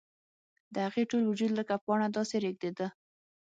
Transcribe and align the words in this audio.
د 0.73 0.75
هغې 0.85 1.03
ټول 1.11 1.23
وجود 1.27 1.51
لکه 1.59 1.73
پاڼه 1.85 2.07
داسې 2.15 2.35
رېږدېده 2.43 2.87